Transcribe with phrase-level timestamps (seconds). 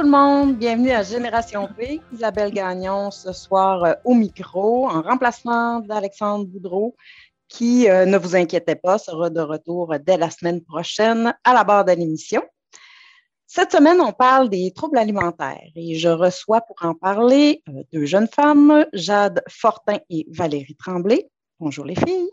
[0.00, 2.00] tout le monde, bienvenue à Génération P.
[2.10, 6.96] Isabelle Gagnon ce soir euh, au micro en remplacement d'Alexandre Boudreau
[7.48, 11.64] qui, euh, ne vous inquiétez pas, sera de retour dès la semaine prochaine à la
[11.64, 12.40] barre de l'émission.
[13.46, 18.06] Cette semaine, on parle des troubles alimentaires et je reçois pour en parler euh, deux
[18.06, 21.28] jeunes femmes, Jade Fortin et Valérie Tremblay.
[21.58, 22.30] Bonjour les filles.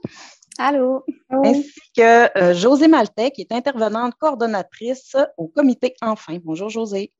[0.57, 1.03] Allô.
[1.29, 6.37] Ainsi que euh, José Maltais, qui est intervenante coordonnatrice au comité Enfin.
[6.41, 7.11] Bonjour José.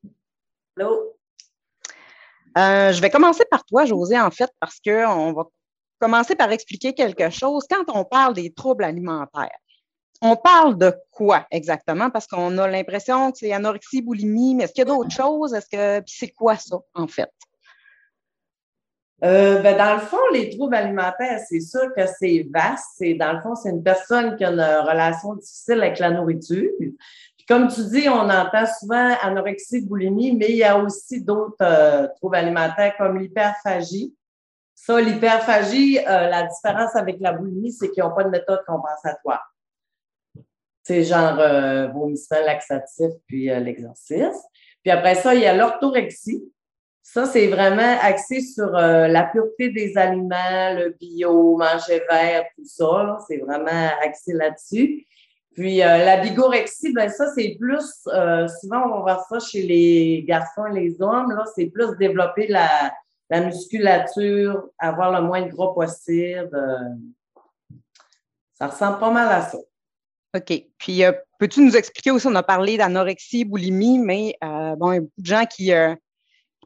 [2.56, 5.44] Euh, je vais commencer par toi, José, en fait, parce qu'on va
[5.98, 7.66] commencer par expliquer quelque chose.
[7.70, 9.58] Quand on parle des troubles alimentaires,
[10.20, 12.10] on parle de quoi exactement?
[12.10, 15.54] Parce qu'on a l'impression que c'est anorexie, boulimie, mais est-ce qu'il y a d'autres choses?
[15.54, 17.30] Est-ce que c'est quoi ça, en fait?
[19.24, 22.86] Euh, ben, dans le fond, les troubles alimentaires, c'est sûr que c'est vaste.
[22.96, 26.70] C'est, dans le fond, c'est une personne qui a une relation difficile avec la nourriture.
[27.48, 32.06] Comme tu dis, on entend souvent anorexie, boulimie, mais il y a aussi d'autres euh,
[32.16, 34.14] troubles alimentaires comme l'hyperphagie.
[34.74, 39.42] Ça, l'hyperphagie, euh, la différence avec la boulimie, c'est qu'ils n'ont pas de méthode compensatoire.
[40.82, 44.36] C'est genre euh, vomissement laxatif puis l'exercice.
[44.82, 46.44] Puis après ça, il y a l'orthorexie.
[47.10, 52.66] Ça, c'est vraiment axé sur euh, la pureté des aliments, le bio, manger vert, tout
[52.66, 53.18] ça.
[53.26, 55.06] C'est vraiment axé là-dessus.
[55.58, 59.62] Puis euh, la bigorexie, ben ça, c'est plus, euh, souvent on va voir ça chez
[59.62, 62.94] les garçons et les hommes, là, c'est plus développer la,
[63.28, 66.48] la, musculature, avoir le moins de gras possible.
[68.54, 69.58] ça ressemble pas mal à ça.
[70.36, 70.62] OK.
[70.78, 71.02] Puis,
[71.40, 75.20] peux-tu nous expliquer aussi, on a parlé d'anorexie, boulimie, mais bon, il y a beaucoup
[75.20, 75.72] de gens qui,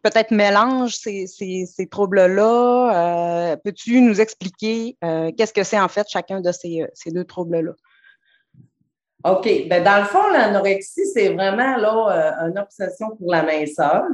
[0.02, 3.52] peut-être mélange ces, ces, troubles-là.
[3.52, 7.24] Euh, peux-tu nous expliquer euh, qu'est-ce que c'est en fait chacun de ces, ces deux
[7.24, 7.72] troubles-là?
[9.24, 9.68] OK.
[9.68, 14.04] Ben, dans le fond, l'anorexie, c'est vraiment là, euh, une obsession pour la minceur.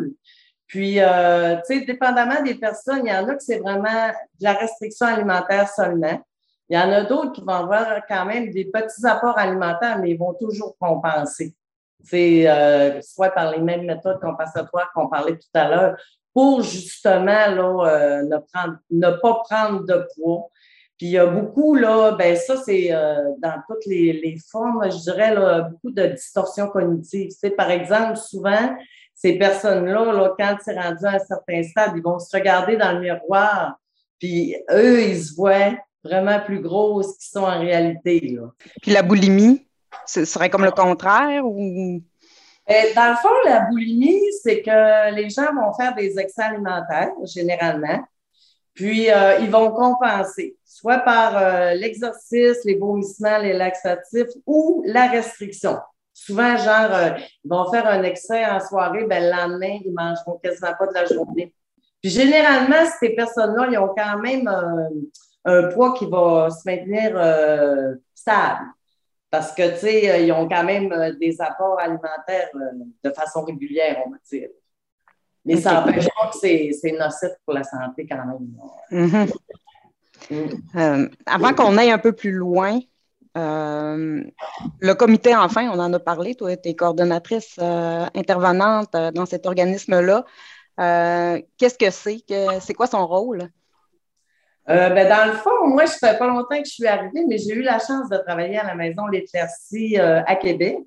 [0.66, 4.52] Puis, tu sais, dépendamment des personnes, il y en a que c'est vraiment de la
[4.52, 6.20] restriction alimentaire seulement.
[6.68, 10.10] Il y en a d'autres qui vont avoir quand même des petits apports alimentaires, mais
[10.10, 11.54] ils vont toujours compenser.
[12.04, 15.96] C'est euh, soit par les mêmes méthodes compensatoires qu'on parlait tout à l'heure,
[16.34, 20.50] pour justement là, euh, ne, prendre, ne pas prendre de poids.
[20.98, 24.82] Puis il y a beaucoup, là, ben ça, c'est euh, dans toutes les, les, formes,
[24.90, 27.30] je dirais, là, beaucoup de distorsions cognitives.
[27.30, 28.76] C'est, par exemple, souvent,
[29.14, 32.92] ces personnes-là, là, quand c'est rendu à un certain stade, ils vont se regarder dans
[32.92, 33.78] le miroir,
[34.18, 38.20] puis eux, ils se voient vraiment plus grosses qu'ils sont en réalité.
[38.20, 38.50] Là.
[38.82, 39.66] Puis la boulimie?
[40.04, 42.02] Ce serait comme le contraire ou?
[42.66, 47.12] Ben, dans le fond, la boulimie, c'est que les gens vont faire des excès alimentaires,
[47.24, 48.04] généralement,
[48.78, 55.08] puis euh, ils vont compenser, soit par euh, l'exercice, les vomissements, les laxatifs ou la
[55.08, 55.78] restriction.
[56.14, 57.10] Souvent, genre, euh,
[57.44, 60.94] ils vont faire un excès en soirée, ben, le lendemain, ils mangeront quasiment pas de
[60.94, 61.52] la journée.
[62.00, 64.48] Puis généralement, ces personnes-là, ils ont quand même
[65.44, 67.18] un poids qui va se maintenir
[68.14, 68.66] stable.
[69.30, 73.10] Parce que, tu sais, euh, ils ont quand même euh, des apports alimentaires euh, de
[73.10, 74.48] façon régulière, on va dire.
[75.44, 79.08] Mais ça n'empêche pas que c'est nocif pour la santé quand même.
[79.08, 79.32] Mm-hmm.
[80.74, 81.10] Mm.
[81.26, 82.80] avant qu'on aille un peu plus loin,
[83.34, 90.24] le comité, enfin, on en a parlé, toi, tu es coordonnatrice intervenante dans cet organisme-là.
[91.56, 92.24] Qu'est-ce que c'est?
[92.60, 93.48] C'est quoi son rôle?
[94.70, 97.24] Euh, ben, dans le fond, moi, je ne fait pas longtemps que je suis arrivée,
[97.26, 100.78] mais j'ai eu la chance de travailler à la Maison L'Éclaircie euh, à Québec,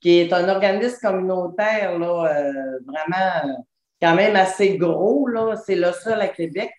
[0.00, 3.62] qui est un organisme communautaire là, euh, vraiment
[4.04, 5.26] quand même assez gros.
[5.26, 5.56] Là.
[5.64, 6.70] C'est le seul à Québec.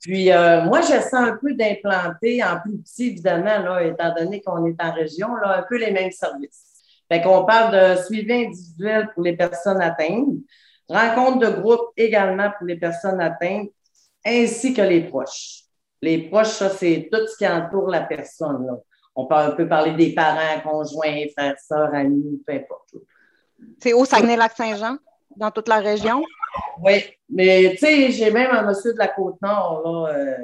[0.00, 4.82] Puis moi, j'essaie un peu d'implanter en plus petit, évidemment, là, étant donné qu'on est
[4.82, 6.70] en région, là, un peu les mêmes services.
[7.10, 10.28] Fait qu'on parle de suivi individuel pour les personnes atteintes,
[10.88, 13.70] rencontre de groupe également pour les personnes atteintes,
[14.24, 15.64] ainsi que les proches.
[16.02, 18.66] Les proches, ça, c'est tout ce qui entoure la personne.
[18.66, 18.74] Là.
[19.16, 22.94] On peut, parler des parents, conjoints, frères, sœurs, amis, peu importe.
[23.78, 24.96] C'est au Saguenay-Lac-Saint-Jean,
[25.36, 26.22] dans toute la région?
[26.82, 30.34] Oui, mais tu sais, j'ai même un monsieur de la Côte-Nord euh,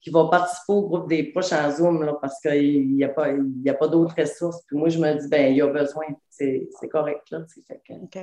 [0.00, 3.28] qui va participer au groupe des proches en Zoom là, parce qu'il n'y a pas,
[3.78, 4.62] pas d'autres ressources.
[4.66, 7.30] Puis moi, je me dis, ben il y a besoin, c'est correct.
[7.30, 8.18] Là, fait OK.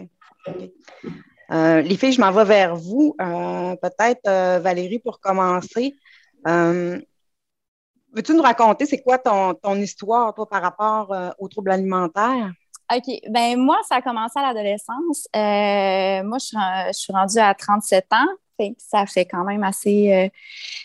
[1.51, 3.15] Euh, les filles, je m'en vais vers vous.
[3.19, 5.95] Euh, peut-être, Valérie, pour commencer.
[6.47, 6.99] Euh,
[8.13, 12.51] veux-tu nous raconter, c'est quoi ton, histoire, toi, par rapport euh, aux troubles alimentaires?
[12.93, 13.21] OK.
[13.29, 15.27] Ben moi, ça a commencé à l'adolescence.
[15.35, 18.73] Euh, moi, je suis, rendue à 37 ans.
[18.77, 20.31] ça fait quand même assez,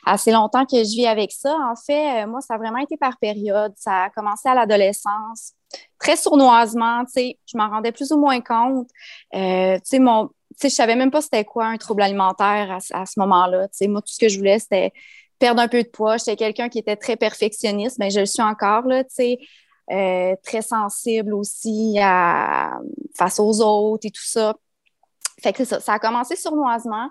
[0.04, 1.56] assez longtemps que je vis avec ça.
[1.70, 3.72] En fait, moi, ça a vraiment été par période.
[3.76, 5.52] Ça a commencé à l'adolescence,
[5.98, 7.02] très sournoisement.
[7.14, 8.88] Je m'en rendais plus ou moins compte.
[9.32, 13.68] mon, sais, je savais même pas c'était quoi un trouble alimentaire à, à ce moment-là.
[13.68, 14.92] Tu sais, moi, tout ce que je voulais, c'était
[15.38, 16.16] perdre un peu de poids.
[16.16, 19.38] J'étais quelqu'un qui était très perfectionniste, mais je le suis encore, là, tu sais,
[19.92, 22.80] euh, très sensible aussi à,
[23.16, 24.56] face aux autres et tout ça.
[25.40, 25.78] Fait que ça.
[25.78, 27.08] Ça a commencé sournoisement.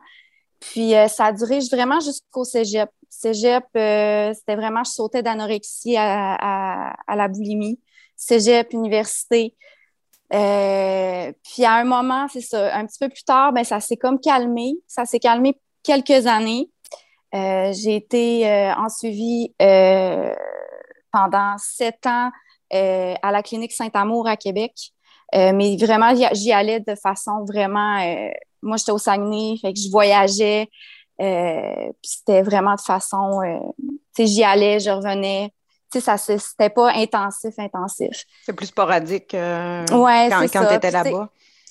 [0.60, 2.90] Puis euh, ça a duré vraiment jusqu'au cégep.
[3.10, 7.80] Cégep, euh, c'était vraiment, je sautais d'anorexie à, à, la boulimie.
[8.18, 9.56] Cégep, université.
[10.30, 10.38] puis
[11.66, 14.76] à un moment, c'est ça, un petit peu plus tard, ben, ça s'est comme calmé.
[14.86, 16.70] Ça s'est calmé quelques années.
[17.32, 19.54] J'ai été en suivi
[21.12, 22.32] pendant sept ans
[22.72, 24.74] à la clinique Saint-Amour à Québec.
[25.34, 27.98] mais vraiment, j'y allais de façon vraiment.
[28.62, 30.70] moi, j'étais au Saguenay, fait que je voyageais.
[31.18, 33.42] c'était vraiment de façon.
[34.16, 35.52] tu sais, j'y allais, je revenais.
[35.94, 38.26] Ça, c'était pas intensif, intensif.
[38.44, 41.30] C'est plus sporadique ouais, quand, quand tu étais là-bas.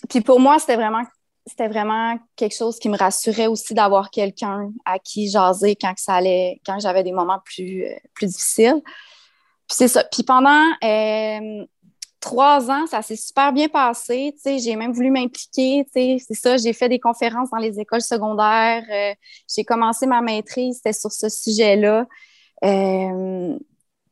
[0.09, 1.03] Puis pour moi, c'était vraiment
[1.47, 6.15] c'était vraiment quelque chose qui me rassurait aussi d'avoir quelqu'un à qui jaser quand ça
[6.15, 8.83] allait, quand j'avais des moments plus, euh, plus difficiles.
[9.75, 10.05] Puis c'est ça.
[10.05, 11.67] Puis pendant euh,
[12.21, 14.33] trois ans, ça s'est super bien passé.
[14.45, 15.85] J'ai même voulu m'impliquer.
[15.93, 18.85] C'est ça, j'ai fait des conférences dans les écoles secondaires.
[18.89, 19.15] Euh,
[19.53, 22.07] j'ai commencé ma maîtrise, c'était sur ce sujet-là.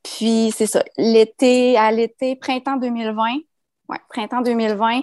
[0.03, 0.83] puis c'est ça.
[0.99, 3.37] L'été, à l'été, printemps 2020,
[3.89, 5.03] ouais, printemps 2020,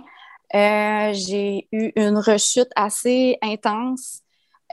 [0.56, 4.24] euh, j'ai eu une rechute assez intense.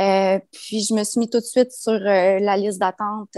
[0.01, 3.37] Euh, puis je me suis mis tout de suite sur euh, la liste d'attente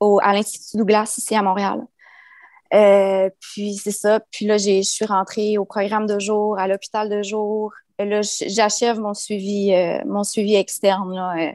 [0.00, 1.82] à l'Institut Douglas ici à Montréal.
[3.40, 4.20] puis c'est ça.
[4.30, 7.72] Puis là, je suis rentrée au programme de jour, à l'hôpital de jour.
[7.98, 9.72] Là, j'achève mon suivi,
[10.04, 11.52] mon suivi externe là,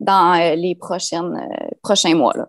[0.00, 1.48] dans les prochaines,
[1.82, 2.32] prochains mois.
[2.36, 2.48] Là.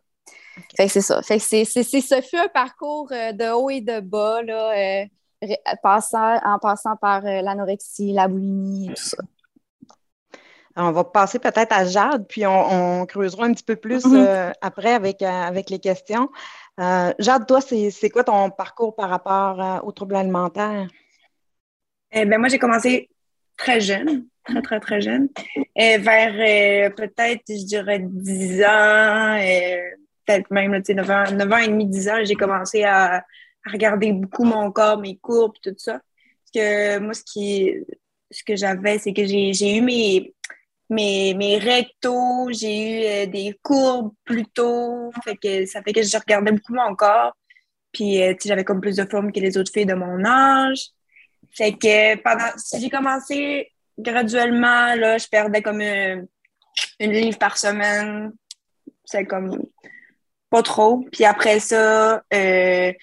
[0.77, 1.21] Fait que c'est ça.
[1.21, 4.41] Fait que c'est, ce fut un parcours de haut et de bas.
[4.41, 5.05] Là,
[5.43, 9.17] en passant par euh, l'anorexie, la boulimie et tout ça.
[10.77, 14.25] On va passer peut-être à Jade, puis on, creusera un petit peu plus mm-hmm.
[14.27, 16.29] euh, après avec, euh, avec les questions.
[16.77, 20.87] Jade, toi, c'est quoi ton parcours par rapport aux troubles alimentaires?
[22.11, 23.09] Eh ben, moi, j'ai commencé
[23.57, 25.29] très jeune, très, très, très jeune.
[25.75, 29.37] Et vers peut-être, je dirais, 10 ans,
[30.25, 33.23] peut-être même 9 ans, 9 ans et demi, 10 ans, j'ai commencé à,
[33.65, 35.93] à regarder beaucoup mon corps, mes courbes, tout ça.
[35.93, 37.73] Parce que moi, ce, qui,
[38.31, 40.33] ce que j'avais, c'est que j'ai eu mes,
[40.89, 45.11] mes, mes rectos, j'ai eu euh, des courbes plus tôt.
[45.23, 47.35] Fait que ça fait que je regardais beaucoup mon corps.
[47.91, 50.89] Puis, euh, j'avais comme plus de forme que les autres filles de mon âge.
[51.51, 56.27] Fait que pendant, j'ai commencé graduellement, là, je perdais comme une,
[56.99, 58.33] une livre par semaine.
[59.05, 59.65] C'est comme
[60.49, 61.05] pas trop.
[61.11, 62.93] Puis après ça, euh,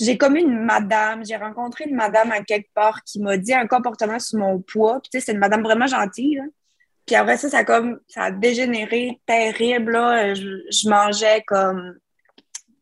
[0.00, 3.66] j'ai comme une madame, j'ai rencontré une madame à quelque part qui m'a dit un
[3.66, 5.00] comportement sur mon poids.
[5.00, 6.40] Puis, tu sais, c'est une madame vraiment gentille.
[7.06, 9.92] Puis après ça, ça a comme ça a dégénéré terrible.
[9.92, 10.34] Là.
[10.34, 11.98] Je, mangeais comme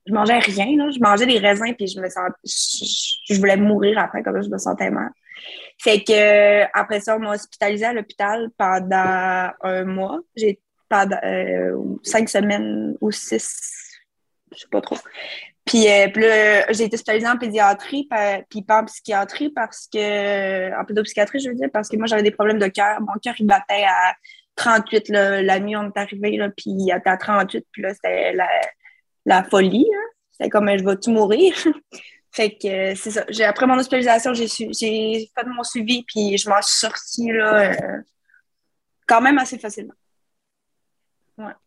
[0.06, 0.76] je mangeais rien.
[0.76, 0.90] Là.
[0.90, 4.58] Je mangeais des raisins puis je me sentais je, voulais mourir après comme je me
[4.58, 5.10] sentais mal.
[5.80, 10.20] Fait que après ça, on m'a hospitalisée à l'hôpital pendant un mois.
[10.36, 13.98] J'ai pendant euh, cinq semaines ou six,
[14.52, 14.98] je sais pas trop.
[15.64, 18.08] Puis, euh, j'ai été spécialisée en pédiatrie,
[18.50, 22.22] puis pas en psychiatrie, parce que, en pédopsychiatrie, je veux dire, parce que moi, j'avais
[22.22, 23.00] des problèmes de cœur.
[23.00, 24.14] Mon cœur, il battait à
[24.56, 25.08] 38.
[25.08, 28.34] la nuit, on est arrivé, là, puis il était à 38, puis là, c'était
[29.24, 29.86] la, folie.
[30.32, 31.54] C'était comme, je vais tout mourir?
[32.32, 33.24] fait que, c'est ça.
[33.46, 38.00] Après mon hospitalisation, j'ai fait mon suivi, puis je m'en suis sortie, là, euh,
[39.06, 39.94] quand même assez facilement.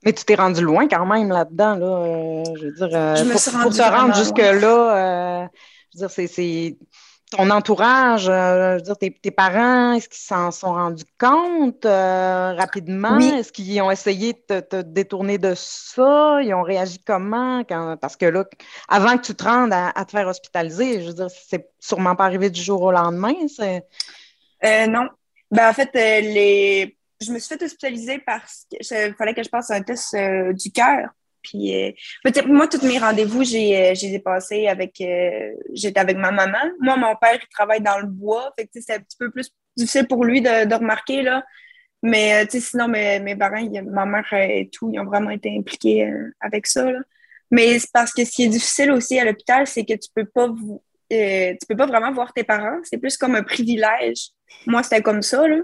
[0.04, 1.86] Mais tu t'es rendu loin quand même là-dedans, là.
[1.86, 3.16] Euh, je veux dire, euh,
[3.64, 5.48] pour, te rendre jusque-là, euh,
[5.94, 6.78] je veux dire, c'est
[7.32, 13.18] ton entourage, je veux dire, tes, parents, est-ce qu'ils s'en sont rendus compte rapidement?
[13.18, 16.40] Est-ce qu'ils ont essayé de te, détourner de ça?
[16.44, 17.64] Ils ont réagi comment?
[18.00, 18.46] parce que là,
[18.88, 22.26] avant que tu te rendes à, te faire hospitaliser, je veux dire, c'est sûrement pas
[22.26, 23.34] arrivé du jour au lendemain.
[24.64, 25.10] non.
[25.52, 29.72] Ben, en fait, les je me suis fait hospitaliser parce qu'il fallait que je passe
[29.72, 31.10] un test euh, du cœur.
[31.42, 31.92] Puis, euh,
[32.48, 34.96] moi, tous mes rendez-vous, j'ai, euh, j'ai passés avec.
[35.74, 36.58] j'étais avec ma maman.
[36.80, 38.52] Moi, mon père, il travaille dans le bois.
[38.58, 41.46] Fait que, c'est un petit peu plus difficile pour lui de, de remarquer, là.
[42.02, 46.68] Mais, sinon, mes, mes parents, ma mère et tout, ils ont vraiment été impliqués avec
[46.68, 47.00] ça, là.
[47.52, 50.26] Mais c'est parce que ce qui est difficile aussi à l'hôpital, c'est que tu peux
[50.26, 50.50] pas
[51.08, 52.80] tu peux pas vraiment voir tes parents.
[52.84, 54.30] C'est plus comme un privilège.
[54.66, 55.62] Moi, c'était comme ça, là.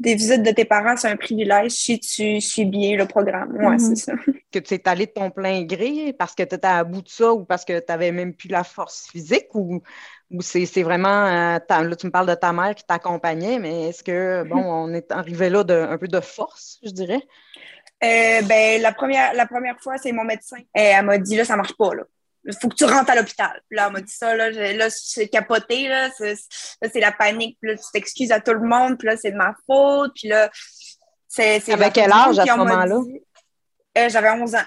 [0.00, 3.54] Des visites de tes parents, c'est un privilège si tu suis bien le programme.
[3.60, 4.14] Oui, c'est ça.
[4.50, 7.08] Que tu es allé de ton plein gré parce que tu étais à bout de
[7.08, 9.80] ça ou parce que tu n'avais même plus la force physique ou,
[10.32, 11.26] ou c'est vraiment.
[11.26, 14.92] Euh, là, tu me parles de ta mère qui t'accompagnait, mais est-ce que, bon, on
[14.92, 17.22] est arrivé là de, un peu de force, je dirais?
[18.02, 20.58] Euh, ben, la première, la première fois, c'est mon médecin.
[20.74, 22.02] Et elle m'a dit, là, ça marche pas, là.
[22.44, 23.60] Il faut que tu rentres à l'hôpital.
[23.70, 27.76] Là, elle m'a dit ça, là, là, je capoté, là, c'est la panique, puis là,
[27.76, 30.50] tu t'excuses à tout le monde, puis là, c'est de ma faute, puis là,
[31.28, 31.68] c'est...
[31.70, 33.00] Avec quel âge à ce moment-là?
[33.98, 34.64] Euh, J'avais 11 ans.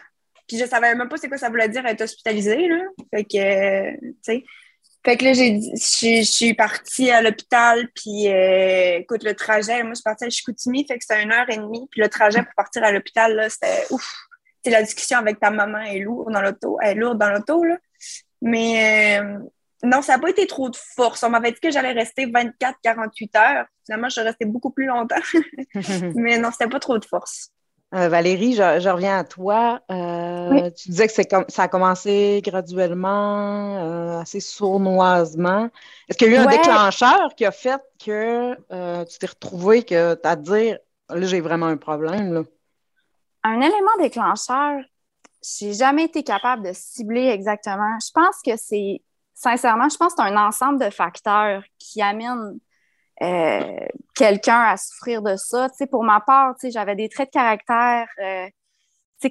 [0.47, 2.83] Puis je savais même pas c'est quoi ça voulait dire être hospitalisée, là.
[3.13, 4.43] Fait que, euh, tu sais...
[5.05, 9.95] Fait que là, je suis partie à l'hôpital, puis euh, écoute, le trajet, moi, je
[9.95, 12.53] suis partie à Chicoutimi, fait que c'était une heure et demie, puis le trajet pour
[12.55, 14.09] partir à l'hôpital, là, c'était ouf.
[14.63, 17.63] C'est la discussion avec ta maman est lourde dans l'auto, elle est lourde dans l'auto,
[17.63, 17.77] là.
[18.41, 19.39] Mais euh,
[19.83, 21.23] non, ça n'a pas été trop de force.
[21.23, 23.65] On m'avait dit que j'allais rester 24-48 heures.
[23.85, 25.15] Finalement, je suis restée beaucoup plus longtemps.
[26.15, 27.51] Mais non, c'était pas trop de force.
[27.93, 29.81] Euh, Valérie, je, reviens à toi.
[29.91, 35.69] Euh, tu disais que comme, ça a commencé graduellement, euh, assez sournoisement.
[36.09, 38.55] Est-ce qu'il y a eu un déclencheur qui a fait que
[39.05, 40.79] tu t'es retrouvé que tu as dire
[41.09, 42.45] là, j'ai vraiment un problème?
[43.43, 44.81] Un élément déclencheur,
[45.43, 47.97] j'ai jamais été capable de cibler exactement.
[47.99, 49.01] Je pense que c'est,
[49.33, 52.59] sincèrement, je pense que c'est un ensemble de facteurs qui amènent
[53.21, 53.85] euh,
[54.15, 55.69] quelqu'un à souffrir de ça.
[55.91, 58.47] Pour ma part, j'avais des traits de caractère, euh,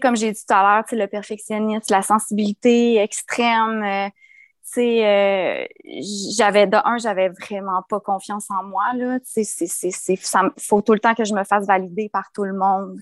[0.01, 3.83] comme j'ai dit tout à l'heure, le perfectionnisme, la sensibilité extrême.
[3.83, 4.09] Euh,
[6.37, 9.19] j'avais de un, j'avais vraiment pas confiance en moi là.
[9.25, 9.45] C'est,
[10.59, 12.99] faut tout le temps que je me fasse valider par tout le monde.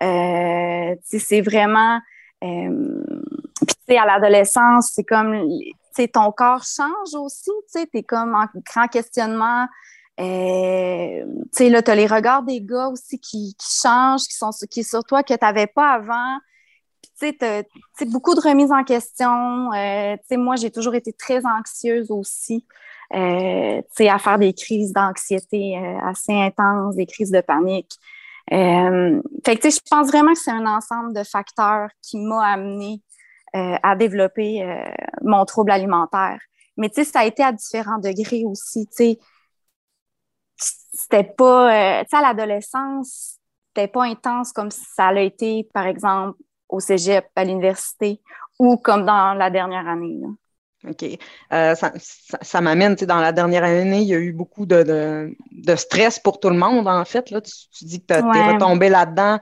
[0.00, 2.00] Sais, c'est vraiment.
[2.40, 2.48] Puis,
[3.66, 5.48] tu sais, à l'adolescence, c'est comme,
[6.12, 7.50] ton corps change aussi.
[7.72, 9.66] Tu sais, t'es comme en grand questionnement
[10.18, 14.50] euh, tu sais, là, tu as les regards des gars aussi qui, changent, qui sont
[14.70, 16.38] qui sur toi, que tu n'avais pas avant.
[17.20, 19.72] Tu sais, beaucoup de remises en question.
[19.72, 22.66] Euh, tu sais, moi, j'ai toujours été très anxieuse aussi.
[23.14, 27.92] Euh, tu sais, à faire des crises d'anxiété euh, assez intenses, des crises de panique.
[28.52, 33.02] Euh, fait que, je pense vraiment que c'est un ensemble de facteurs qui m'a amené
[33.54, 34.62] à développer
[35.22, 36.38] mon trouble alimentaire.
[36.76, 38.86] Mais, tu sais, ça a été à différents degrés aussi.
[38.88, 39.18] Tu sais,
[40.56, 43.38] c'était pas, euh, à l'adolescence,
[43.68, 46.38] c'était pas intense comme ça l'a été, par exemple,
[46.68, 48.20] au cégep, à l'université,
[48.58, 50.20] ou comme dans la dernière année.
[50.88, 51.04] OK.
[51.52, 51.92] Euh, ça,
[52.42, 55.76] ça, m'amène, tu sais, dans la dernière année, il y a eu beaucoup de, de,
[55.76, 57.30] stress pour tout le monde, en fait.
[57.30, 57.40] Là.
[57.40, 59.38] Tu, dis que tu es retombé là-dedans.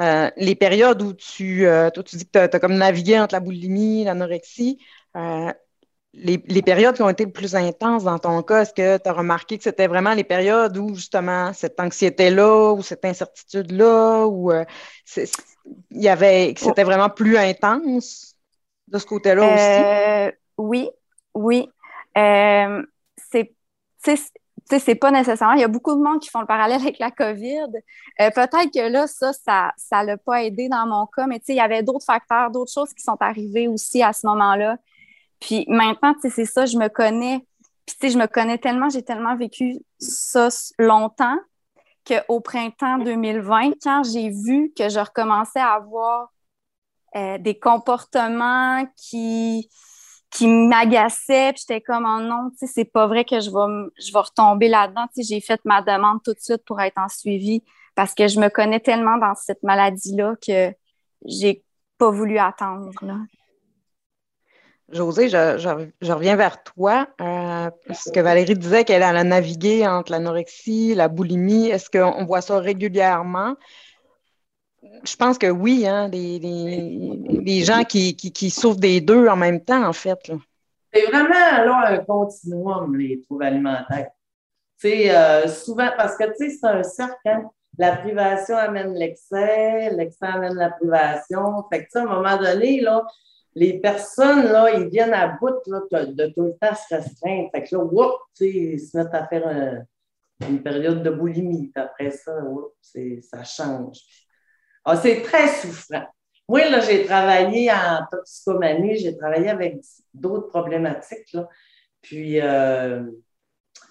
[0.00, 3.40] Euh, les périodes où tu, toi, tu dis que tu as, comme navigué entre la
[3.40, 4.78] boulimie, l'anorexie,
[6.12, 9.12] les, périodes qui ont été le plus intenses dans ton cas, est-ce que tu as
[9.12, 14.64] remarqué que c'était vraiment les périodes où justement cette anxiété-là ou cette incertitude-là ou euh,
[15.16, 18.34] il y avait que c'était vraiment plus intense
[18.88, 20.36] de ce côté-là aussi?
[20.60, 20.90] Euh, oui,
[21.34, 21.68] oui.
[22.16, 22.82] Euh,
[23.16, 23.54] c'est
[24.78, 25.54] c'est pas nécessairement.
[25.54, 27.66] Il y a beaucoup de monde qui font le parallèle avec la COVID.
[28.18, 29.32] Peut-être que là, ça,
[29.76, 32.94] ça l'a pas aidé dans mon cas, mais il y avait d'autres facteurs, d'autres choses
[32.94, 34.76] qui sont arrivées aussi à ce moment-là
[35.40, 37.44] puis maintenant, c'est ça, je me connais.
[37.86, 40.48] Puis, je me connais tellement, j'ai tellement vécu ça
[40.78, 41.38] longtemps
[42.06, 46.30] qu'au printemps 2020, quand j'ai vu que je recommençais à avoir
[47.16, 49.68] euh, des comportements qui,
[50.30, 54.18] qui m'agaçaient, puis j'étais comme, oh non, c'est pas vrai que je vais, je vais
[54.20, 55.06] retomber là-dedans.
[55.16, 57.62] J'ai fait ma demande tout de suite pour être en suivi
[57.96, 60.72] parce que je me connais tellement dans cette maladie-là que
[61.26, 61.64] j'ai
[61.98, 62.92] pas voulu attendre.
[63.02, 63.16] Là.
[64.90, 67.06] José, je, reviens vers toi.
[67.20, 67.70] Euh,
[68.12, 71.68] que Valérie disait qu'elle a navigué entre l'anorexie, la boulimie.
[71.68, 73.54] Est-ce qu'on voit ça régulièrement?
[74.82, 79.92] Je pense que oui, hein, des, gens qui, souffrent des deux en même temps, en
[79.92, 80.30] fait.
[80.92, 84.10] C'est vraiment là, un continuum, les troubles alimentaires.
[84.78, 87.50] C'est euh, souvent, parce que sais, c'est un cercle, hein.
[87.78, 91.64] La privation amène l'excès, l'excès amène la privation.
[91.72, 93.06] Fait que, à un moment donné, là,
[93.54, 97.48] les personnes, là, ils viennent à bout de, tout le temps se restreindre.
[97.52, 99.84] Fait là, whoop, ils se mettent à faire
[100.46, 101.70] une période de boulimie.
[101.74, 102.32] après ça,
[103.22, 103.98] ça change.
[104.84, 106.04] Ah, c'est très souffrant.
[106.48, 109.80] Moi, là, j'ai travaillé en toxicomanie, j'ai travaillé avec
[110.12, 111.32] d'autres problématiques.
[111.32, 111.48] Là.
[112.02, 113.02] Puis, euh,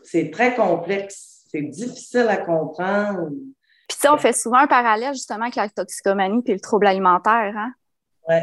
[0.04, 1.46] c'est très complexe.
[1.50, 3.30] C'est difficile à comprendre.
[3.88, 7.54] Puis, ça, on fait souvent un parallèle justement avec la toxicomanie et le trouble alimentaire.
[7.56, 7.74] Hein?
[8.28, 8.38] Oui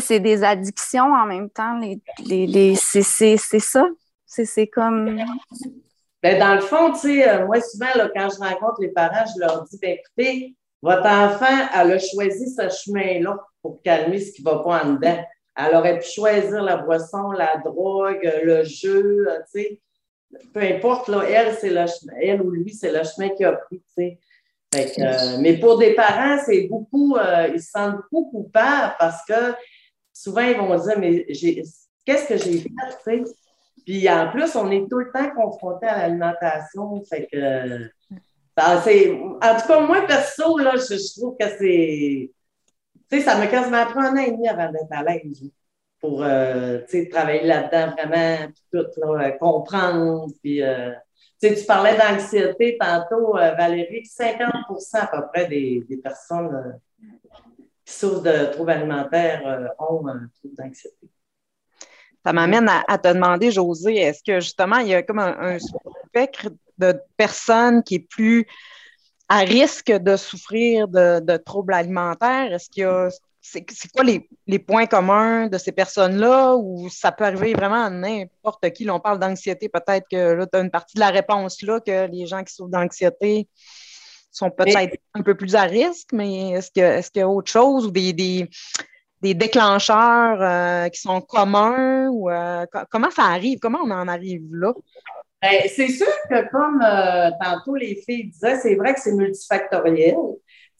[0.00, 1.78] c'est des addictions en même temps.
[1.78, 3.86] Les, les, c'est ça?
[4.26, 5.18] C'est comme.
[6.22, 9.24] Ben, dans le fond, tu sais, euh, moi, souvent, là, quand je rencontre les parents,
[9.24, 14.32] je leur dis, ben, écoutez, votre enfant, elle a choisi ce chemin-là pour calmer ce
[14.32, 15.24] qui ne va pas en dedans.
[15.56, 19.80] Elle aurait pu choisir la boisson, la drogue, le jeu, euh, tu sais.
[20.52, 23.52] Peu importe, là, elle, c'est le chemin, elle ou lui, c'est le chemin qu'il a
[23.52, 24.18] pris, tu sais.
[24.76, 27.16] Euh, mais pour des parents, c'est beaucoup,
[27.52, 29.54] ils se sentent beaucoup coupables parce que
[30.12, 31.24] souvent, ils vont dire, mais
[32.04, 33.24] qu'est-ce que j'ai fait, tu sais?
[33.88, 37.02] Puis en plus, on est tout le temps confronté à l'alimentation.
[37.04, 37.88] Fait que.
[38.58, 42.30] En tout cas, moi, perso, là, je, trouve que c'est.
[43.10, 45.50] Tu sais, ça m'a quasiment pris un an et demi avant d'être à l'aise
[46.00, 50.32] pour euh, travailler là-dedans vraiment, puis tout, là, comprendre.
[50.42, 50.92] Puis, euh,
[51.40, 56.78] tu parlais d'anxiété tantôt, euh, Valérie, 50% à peu près des, des personnes
[57.84, 61.08] qui souffrent de troubles alimentaires ont un trouble d'anxiété.
[62.24, 66.48] Ça m'amène à, te demander, José, est-ce que justement, il y a comme un, spectre
[66.78, 68.46] de personnes qui est plus
[69.28, 72.52] à risque de souffrir de, troubles alimentaires?
[72.52, 73.08] Est-ce qu'il y a
[73.40, 76.56] c'est quoi les, points communs de ces personnes-là?
[76.56, 78.88] Ou ça peut arriver vraiment à n'importe qui?
[78.90, 82.06] on parle d'anxiété, peut-être que là, tu as une partie de la réponse là, que
[82.10, 83.48] les gens qui souffrent d'anxiété
[84.30, 87.90] sont peut-être un peu plus à risque, mais est-ce qu'il y, a autre chose ou
[87.90, 93.58] des, des déclencheurs euh, qui sont communs ou euh, comment ça arrive?
[93.60, 94.72] Comment on en arrive là?
[95.40, 100.16] Ben, c'est sûr que comme euh, tantôt les filles disaient, c'est vrai que c'est multifactoriel.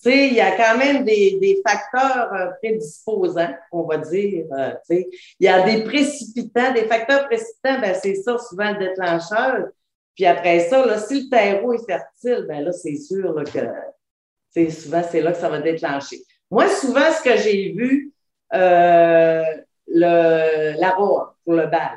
[0.03, 4.47] Tu sais, il y a quand même des, des facteurs prédisposants, on va dire.
[4.49, 5.09] tu sais.
[5.41, 9.69] Il y a des précipitants, des facteurs précipitants, ben, c'est ça souvent le déclencheur.
[10.15, 14.71] Puis après ça, là, si le terreau est fertile, ben là, c'est sûr là, que
[14.71, 16.19] souvent, c'est là que ça va déclencher.
[16.50, 18.12] Moi, souvent, ce que j'ai vu,
[18.53, 19.45] euh,
[19.87, 21.97] le, la robe pour le bal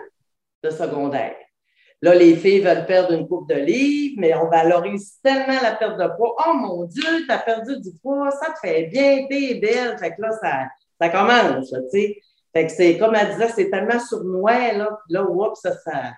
[0.63, 1.35] de secondaire.
[2.03, 5.99] Là, les filles veulent perdre une coupe de livres, mais on valorise tellement la perte
[5.99, 6.35] de poids.
[6.47, 9.97] Oh mon Dieu, tu as perdu du poids, ça te fait bien, t'es belle.
[9.99, 10.67] Fait que là, ça,
[10.99, 12.17] ça commence, tu sais.
[12.53, 14.99] Fait que c'est, comme elle disait, c'est tellement sournois, là.
[15.05, 16.13] Puis là, oups, ça, ça,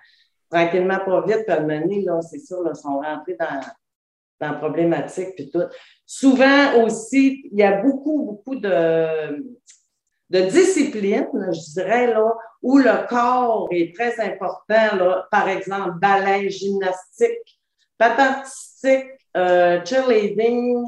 [0.50, 3.60] tranquillement, pas vite, puis à là, c'est sûr, là, sont rentrés dans,
[4.40, 5.64] dans la problématique, puis tout.
[6.06, 9.44] Souvent aussi, il y a beaucoup, beaucoup de,
[10.30, 12.32] de discipline, je dirais, là,
[12.64, 17.60] où le corps est très important, là, par exemple, ballet, gymnastique,
[17.98, 18.42] patin
[19.36, 20.82] euh, cheerleading.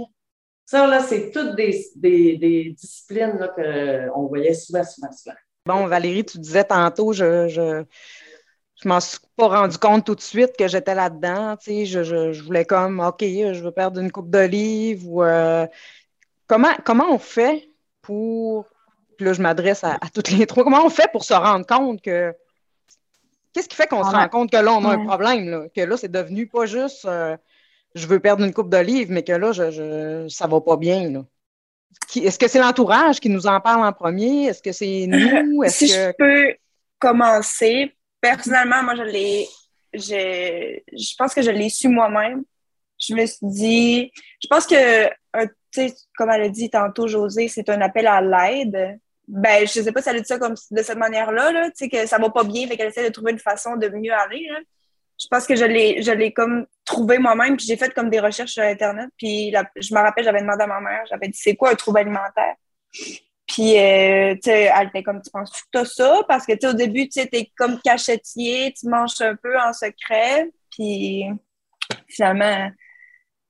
[0.65, 5.37] Ça, là, c'est toutes des, disciplines qu'on voyait souvent, souvent, souvent.
[5.67, 7.85] Bon, Valérie, tu disais tantôt, je, je,
[8.83, 11.59] je m'en suis pas rendu compte tout de suite que j'étais là-dedans.
[11.59, 15.67] Tu sais, je, je, voulais comme, OK, je veux perdre une coupe d'olive ou euh,
[16.47, 17.69] comment, comment on fait
[18.01, 18.65] pour
[19.17, 20.65] puis là, je m'adresse à, toutes les trois.
[20.65, 22.35] Comment on fait pour se rendre compte que.
[23.53, 25.49] Qu'est-ce qui fait qu'on se rend compte que là, on a un problème?
[25.49, 25.63] Là?
[25.75, 27.37] Que là, c'est devenu pas juste euh,
[27.97, 31.25] je veux perdre une coupe d'olive, mais que là, je, je, ça va pas bien.
[32.15, 34.47] Est-ce que c'est l'entourage qui nous en parle en premier?
[34.47, 35.65] Est-ce que c'est nous?
[35.69, 36.55] si je peux
[36.99, 39.49] commencer, personnellement, moi, je l'ai.
[39.95, 42.45] Je, je pense que je l'ai su moi-même.
[42.99, 45.09] Je me suis dit, je pense que,
[46.17, 48.99] comme elle a dit tantôt, José, c'est un appel à l'aide
[49.29, 51.89] ben, je sais pas si elle dit ça comme de cette manière-là, là, tu sais,
[51.89, 54.47] que ça va pas bien, fait qu'elle essaie de trouver une façon de mieux aller,
[54.51, 54.61] là.
[55.19, 58.21] Je pense que je l'ai, je l'ai comme trouvé moi-même, puis j'ai fait comme des
[58.21, 61.57] recherches sur Internet, puis je me rappelle, j'avais demandé à ma mère, j'avais dit, c'est
[61.57, 62.55] quoi un trouble alimentaire?
[63.47, 66.21] Puis, euh, tu sais, elle était comme, tu penses que tu as ça?
[66.29, 69.59] Parce que, tu sais, au début, tu sais, t'es comme cachetier, tu manges un peu
[69.59, 71.25] en secret, puis
[72.09, 72.71] finalement,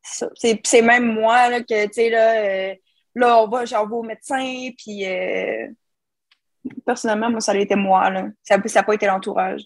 [0.03, 2.75] c'est même moi, là, que, tu sais, là, euh,
[3.17, 5.69] là, on va, vais au médecin, puis euh,
[6.85, 8.27] personnellement, moi, ça a été moi, là.
[8.43, 9.63] Ça n'a pas été l'entourage.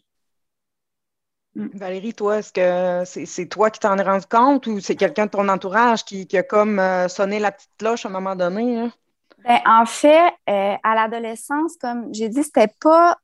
[1.56, 1.66] Mm.
[1.74, 5.32] Valérie, toi, est-ce que c'est toi qui t'en es rendu compte ou c'est quelqu'un de
[5.32, 8.88] ton entourage qui, a comme euh, sonné la petite cloche à un moment donné?
[9.44, 13.16] Ben, en fait, euh, à l'adolescence, comme j'ai dit, c'était pas.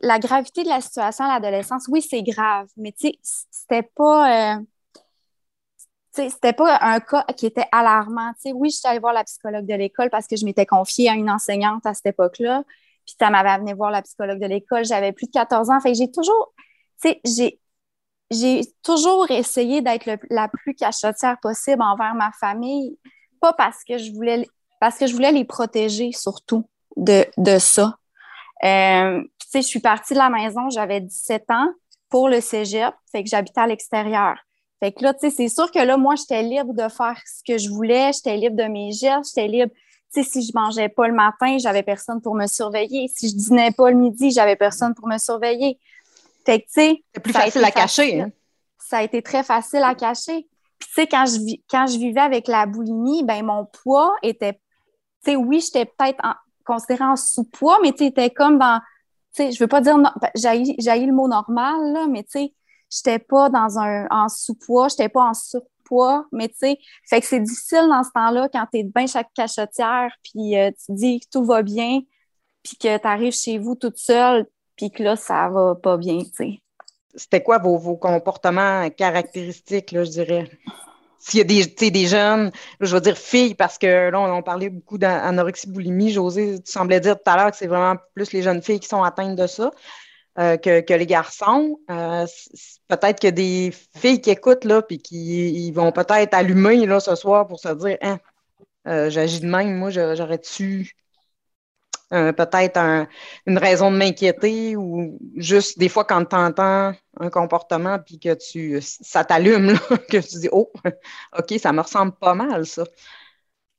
[0.00, 4.58] La gravité de la situation à l'adolescence, oui, c'est grave, mais c'était pas
[6.12, 8.32] c'était pas un cas qui était alarmant.
[8.54, 11.14] oui, je suis allée voir la psychologue de l'école parce que je m'étais confiée à
[11.14, 12.64] une enseignante à cette époque-là.
[13.06, 14.84] Puis ça m'avait amené voir la psychologue de l'école.
[14.84, 15.80] J'avais plus de 14 ans.
[15.80, 16.52] Fait j'ai toujours,
[18.30, 22.98] j'ai, toujours essayé d'être la plus cachetière possible envers ma famille.
[23.40, 24.46] Pas parce que je voulais,
[24.80, 27.96] parce que je voulais les protéger surtout de, de ça.
[28.64, 29.22] Euh,
[29.54, 31.68] je suis partie de la maison, j'avais 17 ans
[32.08, 34.36] pour le cégep, fait que j'habitais à l'extérieur.
[34.80, 37.42] Fait que là, tu sais, c'est sûr que là, moi, j'étais libre de faire ce
[37.46, 39.72] que je voulais, j'étais libre de mes gestes, j'étais libre.
[40.12, 43.08] Tu sais, si je mangeais pas le matin, j'avais personne pour me surveiller.
[43.14, 45.78] Si je dînais pas le midi, j'avais personne pour me surveiller.
[46.46, 47.04] Fait que, tu sais.
[47.14, 48.30] C'est plus facile à cacher, hein?
[48.90, 50.48] ça a été très facile à cacher.
[50.78, 51.38] Puis, tu sais, quand je,
[51.70, 54.60] quand je vivais avec la boulimie, ben mon poids était, tu
[55.32, 56.20] sais, oui, j'étais peut-être
[56.64, 58.80] considérée en sous-poids, mais tu sais, comme dans,
[59.34, 62.54] tu sais, je veux pas dire, ben, j'ai le mot normal, là, mais tu sais,
[62.90, 67.26] j'étais pas dans un, en sous-poids, j'étais pas en surpoids, mais tu sais, fait que
[67.26, 71.20] c'est difficile dans ce temps-là quand tu es bien chaque cachetière, puis euh, tu dis
[71.20, 72.00] que tout va bien,
[72.62, 76.18] puis que tu arrives chez vous toute seule, puis que là, ça va pas bien,
[76.18, 76.60] tu sais
[77.14, 80.50] c'était quoi vos, comportements caractéristiques, là, je dirais?
[81.18, 82.50] S'il y a des, des jeunes,
[82.80, 86.10] je veux dire filles, parce que là, on, parlait beaucoup d'anorexie boulimie.
[86.10, 88.88] José, tu semblais dire tout à l'heure que c'est vraiment plus les jeunes filles qui
[88.88, 89.70] sont atteintes de ça
[90.40, 91.78] euh, que, les garçons.
[91.90, 92.24] Euh,
[92.88, 97.46] peut-être que des filles qui écoutent, là, puis qui vont peut-être allumer là, ce soir
[97.46, 98.18] pour se dire hein,
[98.88, 100.96] euh, j'agis de même, moi, j'aurais-tu
[102.10, 103.06] peut-être
[103.46, 108.34] une raison de m'inquiéter ou juste des fois quand tu entends un comportement puis que
[108.34, 109.78] tu ça t'allume,
[110.10, 110.72] que tu dis Oh,
[111.38, 112.84] OK, ça me ressemble pas mal, ça.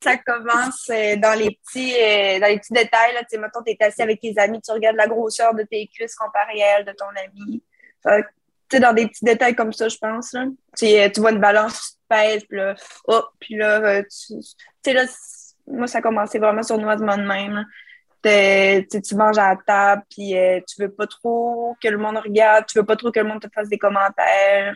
[0.04, 3.14] Ça commence euh, dans les petits euh, dans les petits détails.
[3.14, 3.24] Là.
[3.24, 6.80] Tu es assis avec tes amis, tu regardes la grosseur de tes cuisses comparée à
[6.80, 7.64] elle de ton ami.
[8.72, 10.34] sais, dans des petits détails comme ça, je pense.
[10.34, 10.46] Là.
[10.78, 12.76] Tu, tu vois une balance, tu pèses, puis là,
[13.08, 14.36] oh, puis là, tu
[14.84, 15.06] sais, là,
[15.68, 17.66] moi, ça a commencé vraiment sournoisement de même
[18.22, 22.66] tu manges à la table, puis euh, tu veux pas trop que le monde regarde,
[22.68, 24.76] tu veux pas trop que le monde te fasse des commentaires.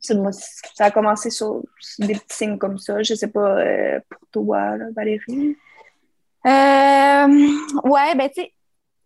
[0.00, 1.62] Ça a commencé sur,
[1.98, 3.02] des petits signes comme ça.
[3.02, 5.56] Je sais pas euh, pour toi, Valérie.
[6.46, 7.48] Euh,
[7.84, 8.42] ouais, ben tu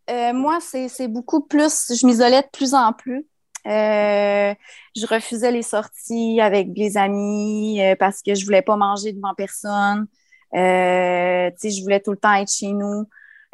[0.09, 3.27] sais, moi, c'est beaucoup plus, je m'isolais de plus en plus.
[3.65, 10.07] je refusais les sorties avec des amis parce que je voulais pas manger devant personne.
[10.53, 13.07] je voulais tout le temps être chez nous.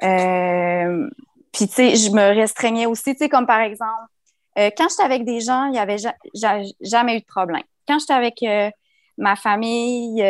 [0.02, 1.08] Euh,
[1.52, 4.10] puis, tu sais, je me restreignais aussi, tu sais, comme par exemple,
[4.58, 5.98] euh, quand j'étais avec des gens, il n'y avait
[6.80, 7.62] jamais eu de problème.
[7.86, 8.70] Quand j'étais avec euh,
[9.16, 10.22] ma famille,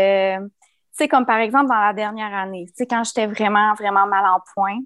[0.98, 4.26] sais, comme par exemple dans la dernière année, tu sais, quand j'étais vraiment, vraiment mal
[4.26, 4.78] en point,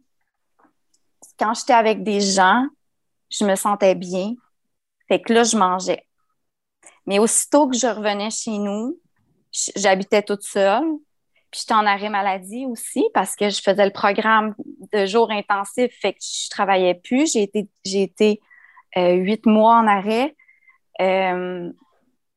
[1.39, 2.67] quand j'étais avec des gens,
[3.31, 4.35] je me sentais bien.
[5.09, 6.07] Fait que là, je mangeais.
[7.07, 8.99] Mais aussitôt que je revenais chez nous,
[9.75, 10.85] j'habitais toute seule,
[11.51, 14.55] puis j'étais en arrêt maladie aussi parce que je faisais le programme
[14.93, 17.33] de jour intensif, fait que je travaillais plus.
[17.33, 18.45] J'ai été, euh,
[18.97, 20.35] huit mois en arrêt.
[21.01, 21.73] Euh,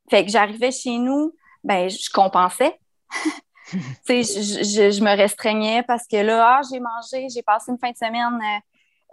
[0.09, 2.79] fait que j'arrivais chez nous, ben je compensais.
[4.07, 7.91] je, je, je, me restreignais parce que là, ah, j'ai mangé, j'ai passé une fin
[7.91, 8.39] de semaine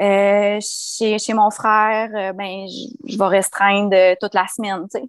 [0.00, 2.66] euh, chez, chez, mon frère, ben
[3.06, 5.08] je, vais restreindre toute la semaine, tu sais.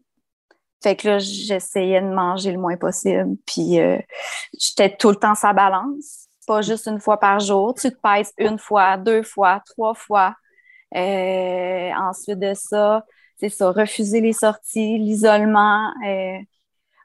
[0.83, 3.37] Fait que là, j'essayais de manger le moins possible.
[3.47, 3.97] Puis euh,
[4.59, 7.73] j'étais tout le temps sa balance, pas juste une fois par jour.
[7.73, 10.35] Tu te pèses une fois, deux fois, trois fois.
[10.95, 13.05] Euh, ensuite de ça,
[13.37, 15.91] c'est ça, refuser les sorties, l'isolement.
[16.05, 16.37] Euh.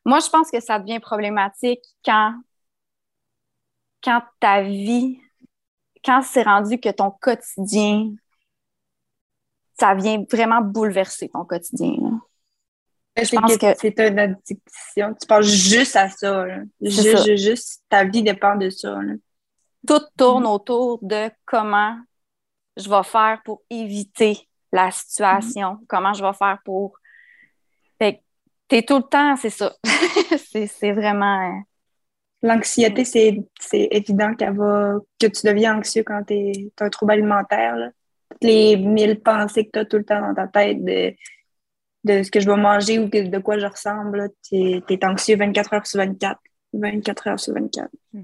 [0.05, 2.35] Moi, je pense que ça devient problématique quand,
[4.03, 5.20] quand ta vie,
[6.05, 8.14] quand c'est rendu que ton quotidien,
[9.79, 12.20] ça vient vraiment bouleverser ton quotidien.
[13.16, 15.14] Je pense que, c'est une addiction.
[15.20, 16.46] Tu penses juste à ça.
[16.81, 18.96] Juste, juste, ta vie dépend de ça.
[19.87, 20.55] Tout tourne mm-hmm.
[20.55, 21.96] autour de comment
[22.78, 25.86] je vais faire pour éviter la situation, mm-hmm.
[25.88, 26.98] comment je vais faire pour.
[27.98, 28.22] Fait
[28.68, 29.74] tu es tout le temps, c'est ça.
[30.66, 31.50] c'est vraiment.
[31.50, 31.60] Euh,
[32.42, 37.90] L'anxiété, c'est évident qu'elle va, que tu deviens anxieux quand tu as un trouble alimentaire.
[38.30, 41.14] Toutes les mille pensées que tu as tout le temps dans ta tête de
[42.04, 45.74] de ce que je vais manger ou de quoi je ressemble, tu es, anxieux 24
[45.74, 46.40] heures sur 24.
[46.72, 47.88] 24 heures sur 24.
[48.12, 48.22] Hmm.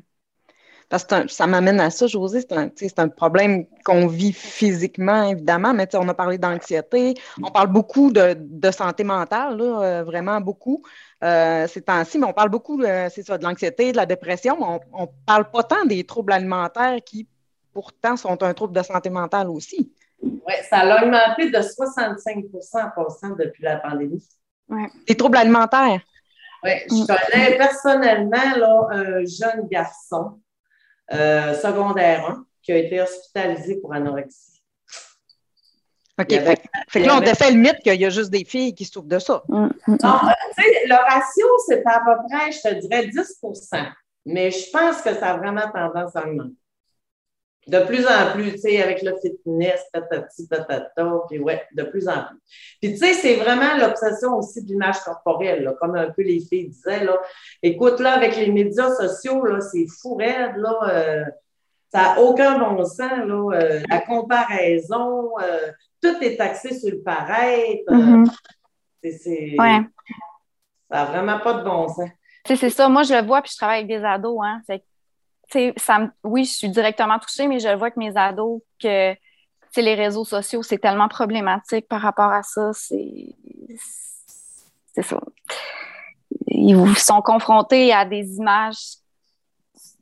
[0.94, 5.88] Parce que ça m'amène à ça, José, c'est un, problème qu'on vit physiquement, évidemment, mais
[5.96, 10.84] on a parlé d'anxiété, on parle beaucoup de, santé mentale, euh, vraiment beaucoup
[11.24, 14.78] euh, ces temps-ci, mais on parle beaucoup, c'est ça, de l'anxiété, de la dépression, mais
[14.92, 17.26] on ne parle pas tant des troubles alimentaires qui,
[17.72, 19.92] pourtant, sont un trouble de santé mentale aussi.
[20.22, 24.24] Oui, ça a augmenté de 65 en passant depuis la pandémie.
[24.68, 24.86] Ouais.
[25.08, 26.00] Les troubles alimentaires?
[26.62, 27.06] Oui, je mm.
[27.06, 30.38] connais personnellement là, un jeune garçon,
[31.12, 34.62] euh, secondaire 1, qui a été hospitalisé pour anorexie.
[36.18, 36.30] OK.
[36.88, 39.18] fait, là, on défait le mythe qu'il y a juste des filles qui souffrent de
[39.18, 39.42] ça.
[39.48, 43.08] Mm, mm, non, euh, tu sais, le ratio, c'est à peu près, je te dirais,
[43.08, 43.86] 10%
[44.26, 46.54] Mais je pense que ça a vraiment tendance à augmenter.
[47.66, 52.08] De plus en plus, tu sais, avec le fitness, tatati, tatata, puis ouais, de plus
[52.08, 52.38] en plus.
[52.80, 56.40] Puis tu sais, c'est vraiment l'obsession aussi de l'image corporelle, là, comme un peu les
[56.40, 57.18] filles disaient, là.
[57.62, 60.78] Écoute, là, avec les médias sociaux, là, c'est fou raide, là.
[60.88, 61.24] Euh,
[61.90, 63.50] ça n'a aucun bon sens, là.
[63.54, 65.72] Euh, la comparaison, euh,
[66.02, 67.90] tout est axé sur le paraître.
[67.90, 68.30] Mm-hmm.
[69.02, 69.80] C'est, Ouais.
[70.90, 72.10] Ça n'a vraiment pas de bon sens.
[72.44, 72.88] Tu sais, c'est ça.
[72.90, 74.38] Moi, je le vois, puis je travaille avec des ados.
[74.44, 74.60] Hein.
[74.66, 74.82] Fait
[75.76, 79.14] ça oui, je suis directement touchée, mais je vois que mes ados, que
[79.76, 82.72] les réseaux sociaux, c'est tellement problématique par rapport à ça.
[82.72, 83.34] C'est
[85.02, 85.20] ça.
[86.46, 88.96] Ils sont confrontés à des images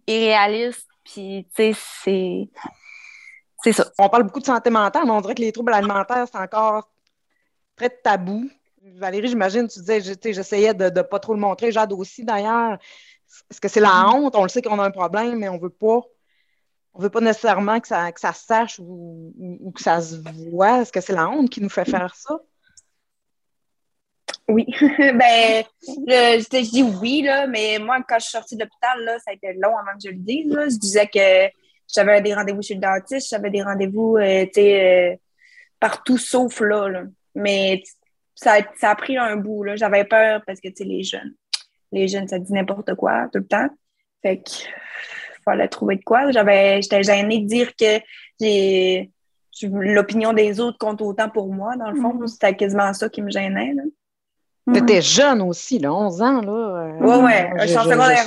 [0.07, 2.49] irréalistes, puis tu sais, c'est
[3.63, 3.87] c'est ça.
[3.99, 6.91] On parle beaucoup de santé mentale, mais on dirait que les troubles alimentaires, c'est encore
[7.77, 8.51] très tabou.
[8.97, 11.71] Valérie, j'imagine, tu disais, j'essayais de ne pas trop le montrer.
[11.71, 12.79] Jade aussi, d'ailleurs.
[13.51, 14.35] Est-ce que c'est la honte?
[14.37, 16.01] On le sait qu'on a un problème, mais on veut pas.
[16.95, 20.01] On veut pas nécessairement que ça, que ça se sache ou, ou- ou que ça
[20.01, 20.17] se
[20.51, 20.83] voit.
[20.83, 22.39] Est-ce que c'est la honte qui nous fait faire ça?
[24.49, 24.67] Oui.
[24.99, 29.31] ben, je, dis oui, là, mais moi, quand je suis sortie de l'hôpital, là, ça
[29.31, 30.53] a été long avant que je le dise.
[30.53, 30.69] là.
[30.69, 31.51] Je disais que
[31.93, 35.17] j'avais des rendez-vous chez le dentiste, j'avais des rendez-vous euh, euh,
[35.81, 36.89] partout sauf là.
[36.89, 37.05] là.
[37.35, 37.83] Mais
[38.35, 39.65] ça, a- ça a pris un bout.
[39.77, 41.35] J'avais peur parce que tu sais, les jeunes,
[41.93, 43.69] les jeunes, ça dit n'importe quoi tout le temps.
[44.23, 44.51] Fait que
[45.45, 46.31] fallait trouver de quoi.
[46.33, 48.01] J'avais, j'étais gênée de dire que
[48.41, 49.11] j'ai
[49.63, 52.15] l'opinion des autres compte autant pour moi, dans le fond.
[52.15, 52.27] Mhm.
[52.27, 53.75] C'était quasiment ça qui me gênait.
[53.75, 53.83] Là.
[54.73, 56.41] Tu étais jeune aussi, là, 11 ans.
[56.41, 57.21] Là, euh, ouais,
[57.57, 57.67] moi,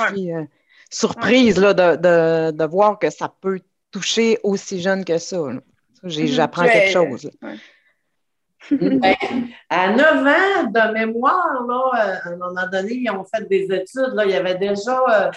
[0.09, 0.43] je suis euh,
[0.89, 3.59] surprise là, de, de- de voir que ça peut
[3.91, 5.37] toucher aussi jeune que ça.
[5.39, 5.61] Mhm.
[6.03, 7.23] J'apprends quelque chose.
[7.41, 7.49] là.
[7.49, 7.55] Ouais.
[8.71, 9.15] Ben,
[9.69, 13.63] à 9 ans de mémoire, là, euh, à un moment donné, ils ont fait des
[13.63, 14.13] études.
[14.13, 15.31] Là, il y avait déjà, euh,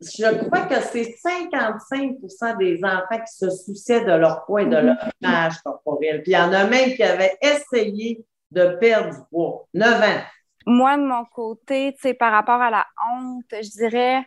[0.00, 4.76] je crois que c'est 55% des enfants qui se souciaient de leur poids et de
[4.76, 6.22] leur image corporelle.
[6.22, 9.66] Puis il y en a même qui avaient essayé de perdre du poids.
[9.74, 10.22] 9 ans.
[10.66, 14.24] Moi, de mon côté, par rapport à la honte, je dirais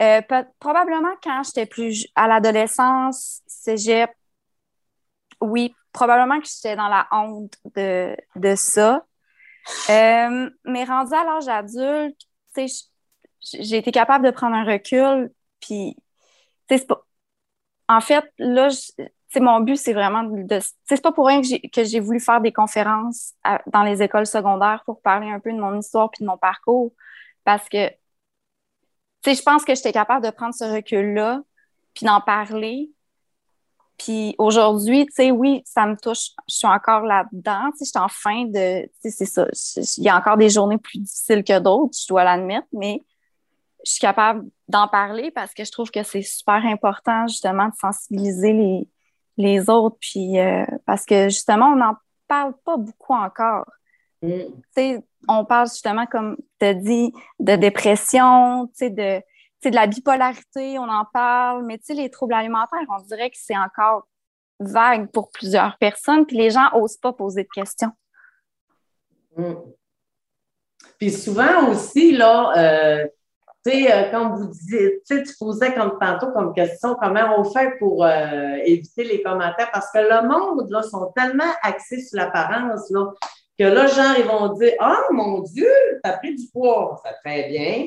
[0.00, 0.20] euh,
[0.58, 4.10] probablement quand j'étais plus à l'adolescence, cégep,
[5.40, 9.06] oui, probablement que j'étais dans la honte de, de ça.
[9.88, 12.20] Euh, mais rendu à l'âge adulte,
[13.40, 15.96] j'ai été capable de prendre un recul, puis,
[16.68, 17.02] pas...
[17.88, 18.68] En fait, là,
[19.36, 20.58] mon but, c'est vraiment de...
[20.84, 23.32] c'est pas pour rien que j'ai, voulu faire des conférences
[23.66, 26.92] dans les écoles secondaires pour parler un peu de mon histoire puis de mon parcours,
[27.44, 27.90] parce que,
[29.24, 31.40] je pense que j'étais capable de prendre ce recul-là,
[31.94, 32.90] puis d'en parler,
[33.98, 36.30] puis aujourd'hui, tu sais, oui, ça me touche.
[36.48, 37.70] Je suis encore là-dedans.
[37.72, 38.82] Tu sais, je suis en fin de.
[38.82, 39.46] Tu sais, c'est ça.
[39.98, 43.02] Il y a encore des journées plus difficiles que d'autres, je dois l'admettre, mais
[43.84, 47.74] je suis capable d'en parler parce que je trouve que c'est super important, justement, de
[47.80, 48.88] sensibiliser les,
[49.36, 49.96] les autres.
[50.00, 51.94] Puis, euh, parce que, justement, on n'en
[52.28, 53.70] parle pas beaucoup encore.
[54.22, 54.28] Mm.
[54.28, 59.22] Tu sais, on parle justement, comme tu as dit, de dépression, tu sais, de,
[59.64, 64.06] de la bipolarité, on en parle, mais les troubles alimentaires, on dirait que c'est encore
[64.60, 67.92] vague pour plusieurs personnes, puis les gens n'osent pas poser de questions.
[69.36, 69.54] Mm.
[70.98, 73.06] Puis souvent aussi, là, euh,
[73.64, 77.44] tu sais, euh, vous disiez, tu sais, tu posais comme tantôt comme question, comment on
[77.44, 79.70] fait pour euh, éviter les commentaires?
[79.72, 83.12] Parce que le monde, là, sont tellement axés sur l'apparence, là,
[83.58, 85.70] que là, genre, ils vont dire Ah, mon Dieu,
[86.02, 87.86] t'as pris du poids, ça te fait bien.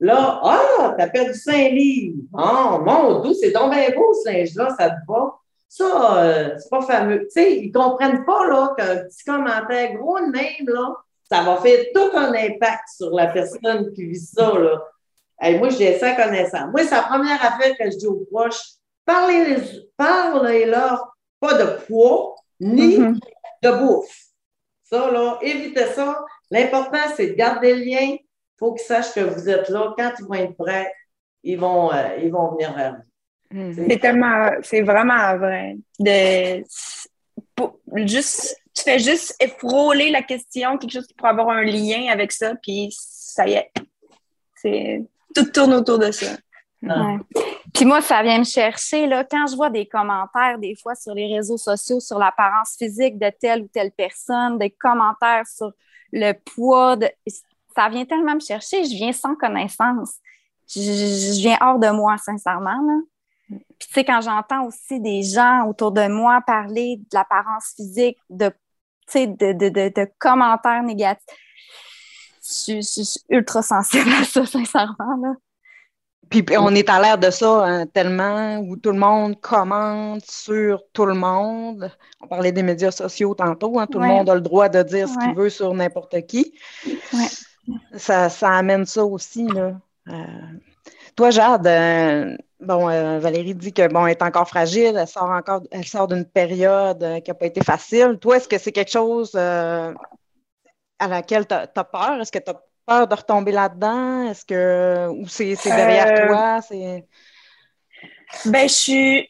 [0.00, 2.16] Là, ah, t'as perdu 5 livres.
[2.32, 5.34] Oh, mon Dieu, c'est donc bien beau ce linge-là, ça te va.
[5.68, 7.20] Ça, euh, c'est pas fameux.
[7.24, 10.94] Tu sais, ils comprennent pas, là, qu'un petit commentaire gros de même, là,
[11.30, 14.82] ça va faire tout un impact sur la personne qui vit ça, là.
[15.40, 16.68] Hey, moi, j'ai ça connaissant.
[16.68, 18.60] Moi, c'est la première affaire que je dis aux proches.
[19.04, 19.56] Parlez,
[19.96, 23.18] parlez-leur pas de poids ni Mhm.
[23.62, 24.16] de bouffe.
[24.84, 26.24] Ça, là, évitez ça.
[26.50, 28.16] L'important, c'est de garder le lien.
[28.54, 29.94] Il faut qu'ils sachent que vous êtes là.
[29.96, 30.92] Quand ils vont être prêts,
[31.42, 33.58] ils vont, euh, ils vont venir vers vous.
[33.58, 33.86] Mhm.
[33.88, 35.76] C'est tellement, c'est vraiment vrai.
[35.98, 36.62] De,
[37.54, 42.08] pour- juste, tu fais juste frôler la question, quelque chose qui pourrait avoir un lien
[42.10, 43.70] avec ça, puis ça y est.
[44.56, 45.02] C'est,
[45.34, 46.32] tout tourne autour de ça.
[46.82, 47.18] Ouais.
[47.72, 51.14] Puis moi, ça vient me chercher, là, quand je vois des commentaires, des fois, sur
[51.14, 55.72] les réseaux sociaux, sur l'apparence physique de telle ou telle personne, des commentaires sur
[56.12, 57.08] le poids, de...
[57.76, 60.14] ça vient tellement me chercher, je viens sans connaissance.
[60.68, 63.00] Je, viens hors de moi, sincèrement, là.
[63.48, 68.16] Puis, tu sais, quand j'entends aussi des gens autour de moi parler de l'apparence physique,
[68.30, 68.50] de,
[70.18, 71.22] commentaires négatifs,
[72.42, 75.34] je, je- je suis ultra sensible à ça, sincèrement, là.
[76.30, 80.82] Puis, on est à l'ère de ça hein, tellement, où tout le monde commente sur
[80.94, 81.92] tout le monde.
[82.20, 84.08] On parlait des médias sociaux tantôt, hein, tout Ouais.
[84.08, 86.54] le monde a le droit de dire ce qu'il veut sur n'importe qui.
[86.86, 87.28] Ouais.
[87.94, 89.46] Ça, ça amène ça aussi.
[89.46, 89.72] Là.
[90.08, 90.12] Euh,
[91.16, 95.30] toi, Jade, euh, bon, euh, Valérie dit que bon, elle est encore fragile, elle sort
[95.30, 98.18] encore, elle sort d'une période qui n'a pas été facile.
[98.20, 99.94] Toi, est-ce que c'est quelque chose à
[101.00, 102.20] laquelle tu as, peur?
[102.20, 104.30] Est-ce que tu as peur de retomber là-dedans?
[104.30, 106.60] Est-ce que ou c'est derrière toi?
[108.46, 109.28] Ben, je suis.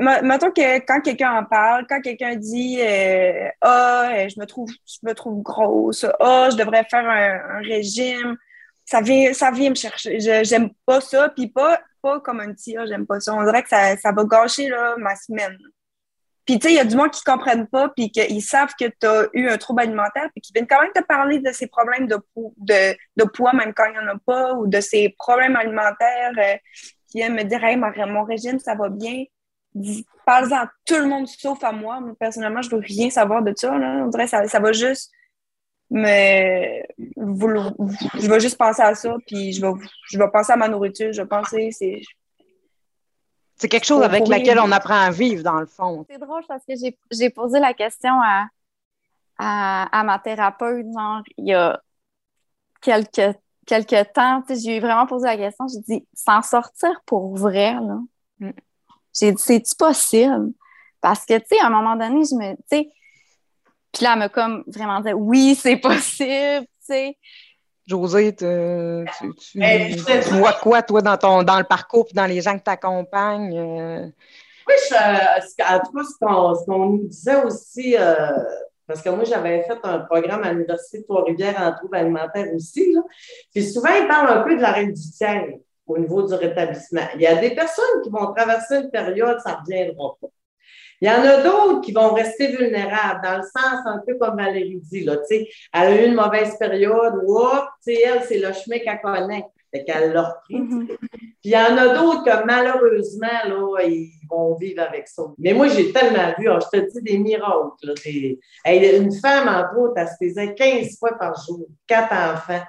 [0.00, 4.70] Mettons que quand quelqu'un en parle, quand quelqu'un dit euh, Ah, euh, je me trouve
[4.70, 8.36] je me trouve grosse, ah, je devrais faire un, régime,
[8.84, 10.18] ça vient, ça vient me chercher.
[10.44, 13.34] j'aime pas ça, puis pas, pas comme un tir, j'aime pas ça.
[13.34, 15.56] On dirait que ça, ça va gâcher là, ma semaine.
[16.50, 18.72] Puis, tu sais, il y a du monde qui ne comprennent pas, puis qu'ils savent
[18.76, 21.52] que tu as eu un trouble alimentaire, puis qui viennent quand même te parler de
[21.52, 25.54] ces problèmes de poids, même quand il n'y en a pas, ou de ces problèmes
[25.54, 26.56] alimentaires, euh,
[27.08, 29.24] qui viennent me dire, hey, mon, régime, ça va bien.
[30.26, 32.00] Parle-en tout le monde sauf à moi.
[32.00, 33.76] Moi, personnellement, je veux rien savoir de ça.
[33.76, 34.04] Là.
[34.04, 35.10] On dirait que ça, ça va juste
[35.90, 39.72] mais je vais juste penser à ça, puis je vais,
[40.04, 42.00] je vais penser à ma nourriture, je vais penser, c'est,
[43.56, 46.06] c'est quelque chose avec laquelle on apprend à vivre, dans le fond.
[46.08, 46.74] C'est drôle parce que
[47.10, 48.46] j'ai posé la question à,
[49.36, 51.80] à, ma thérapeute, genre, il y a
[52.80, 54.42] quelques, quelques temps.
[54.48, 55.66] J'ai vraiment posé la question.
[55.68, 57.98] J'ai dit, s'en sortir pour vrai, là.
[59.18, 60.52] J'ai dit, c'est-tu possible?
[61.00, 62.54] Parce que, tu sais, à un moment donné, je me.
[62.54, 62.90] Tu sais,
[63.92, 67.16] puis là, elle m'a comme vraiment dit, oui, c'est possible, tu sais.
[67.86, 68.44] José, tu,
[70.38, 73.58] vois quoi, toi, dans, ton, dans le parcours et dans les gens que tu accompagnes?
[73.58, 74.06] Euh?
[74.68, 78.28] Oui, je, en tout cas, ce qu'on nous disait aussi, euh,
[78.86, 82.92] parce que moi, j'avais fait un programme à l'Université de Trois-Rivières en trouble alimentaire aussi.
[82.92, 83.00] Là.
[83.52, 85.02] Puis souvent, ils parlent un peu de l'arrêt du
[85.90, 87.06] au niveau du rétablissement.
[87.14, 90.28] Il y a des personnes qui vont traverser une période, ça ne reviendra pas.
[91.02, 94.36] Il y en a d'autres qui vont rester vulnérables, dans le sens un peu comme
[94.36, 95.04] Valérie dit.
[95.04, 97.40] Là, elle a eu une mauvaise période, ou
[97.86, 99.46] elle, c'est le chemin qu'elle connaît.
[99.72, 100.60] Fait qu'elle l'a repris.
[100.60, 100.86] Mm-hmm.
[100.86, 105.22] Puis il y en a d'autres que malheureusement, là, ils vont vivre avec ça.
[105.38, 107.70] Mais moi, j'ai tellement vu, je te dis des miracles.
[107.84, 107.94] Là,
[108.96, 112.62] une femme, entre autres, elle se faisait 15 fois par jour, quatre enfants.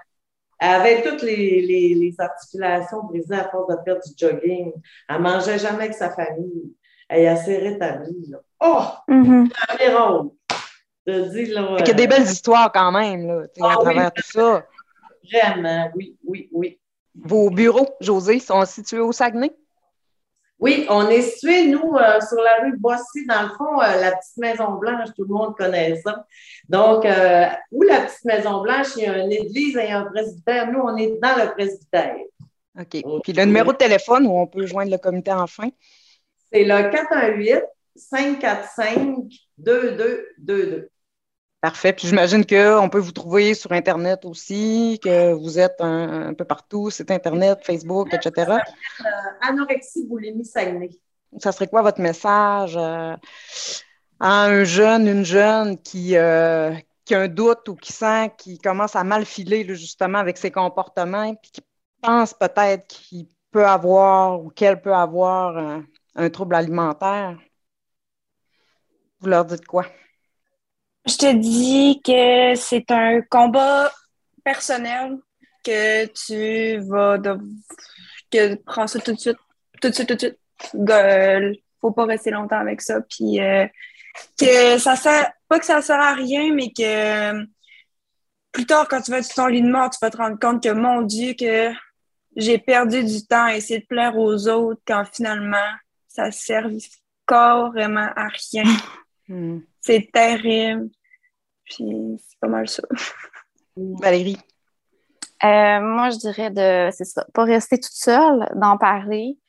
[0.62, 4.72] Elle avait toutes les, les, les articulations brisées à force de faire du jogging.
[5.10, 6.72] Elle ne mangeait jamais avec sa famille
[7.12, 8.26] elle est assez rétablie.
[8.30, 8.38] Là.
[8.62, 8.84] Oh!
[9.08, 9.50] Mm -hmm.
[11.08, 14.66] Il y a des belles histoires quand même là, à ah travers tout ça.
[15.32, 16.80] Vraiment, oui, oui, oui.
[17.16, 19.52] Vos bureaux, José, sont situés au Saguenay?
[20.62, 24.00] Oui, on est situé, nous, euh, sur la rue de Boissy, dans le fond, euh,
[24.00, 26.24] la petite Maison Blanche, tout le monde connaît ça.
[26.70, 30.72] Donc, euh, où la petite Maison Blanche, il y a une église et un presbytère.
[30.72, 32.16] Nous, on est dans le presbytère.
[32.80, 33.04] OK.
[33.24, 35.70] Puis le numéro de téléphone où on peut joindre le comité enfin?
[36.54, 36.92] C'est le
[37.98, 40.90] 418-545-2222.
[41.62, 41.94] Parfait.
[41.94, 46.90] Puis j'imagine qu'on peut vous trouver sur Internet aussi, que vous êtes un, peu partout,
[46.90, 48.54] site Internet, Facebook, etc.
[48.54, 49.04] Euh,
[49.42, 50.90] anorexie, boulimie, Saguenay.
[51.38, 53.16] Ça serait quoi votre message euh,
[54.20, 56.74] à un jeune, une jeune qui, euh,
[57.06, 60.50] qui a un doute ou qui sent qu'il commence à mal filer justement avec ses
[60.50, 61.62] comportements, puis qui
[62.02, 65.84] pense peut-être qu'il peut avoir ou qu'elle peut avoir
[66.16, 67.38] un trouble alimentaire,
[69.20, 69.86] vous leur dites quoi?
[71.06, 73.92] Je te dis que c'est un combat
[74.44, 75.18] personnel
[75.64, 77.18] que tu vas
[78.32, 79.38] que prends ça tout de suite,
[79.82, 80.40] tout de suite, tout de suite.
[80.74, 83.02] Il faut pas rester longtemps avec ça.
[83.02, 83.66] Puis euh,
[84.40, 87.46] que ça sert, pas que ça sert à rien, mais que
[88.52, 90.64] plus tard, quand tu vas sur ton lit de mort, tu vas te rendre compte
[90.64, 91.72] que mon Dieu, que
[92.36, 95.58] j'ai perdu du temps à essayer de plaire aux autres quand finalement
[96.08, 96.68] ça sert
[97.28, 98.64] carrément à rien.
[99.32, 99.60] Hmm.
[99.80, 100.90] C'est terrible.
[101.64, 102.84] Puis c'est pas mal ça.
[103.78, 104.38] Valérie?
[105.44, 109.40] Euh, moi, je dirais de, c'est ça, pas rester toute seule, d'en parler.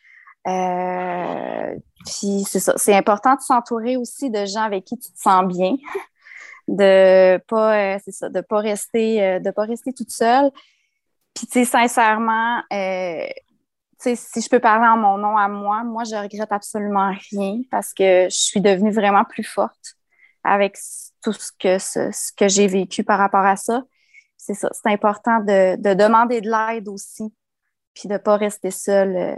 [0.47, 1.75] Euh,
[2.07, 5.45] puis c'est ça, c'est important de s'entourer aussi de gens avec qui tu te sens
[5.47, 5.75] bien,
[6.69, 10.51] de pas, euh, c'est ça, de pas rester, de pas rester toute seule.
[11.35, 12.63] Puis tu sais, sincèrement,
[14.03, 17.95] si je peux parler en mon nom à moi, moi, je regrette absolument rien parce
[17.95, 19.97] que je suis devenue vraiment plus forte
[20.45, 20.77] avec
[21.23, 23.83] tout ce que, ce, que j'ai vécu par rapport à ça.
[24.37, 27.33] C'est ça, c'est important de, demander de l'aide aussi,
[27.95, 29.37] puis de ne pas rester seule euh,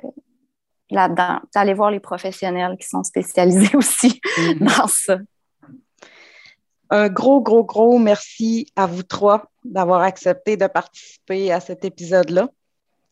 [0.91, 4.79] là-dedans, d'aller voir les professionnels qui sont spécialisés aussi mm-hmm.
[4.79, 5.19] dans ça.
[6.89, 12.49] Un gros, gros, gros merci à vous trois d'avoir accepté de participer à cet épisode-là.